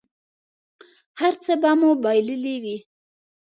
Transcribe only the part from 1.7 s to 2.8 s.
مو بایللي وي.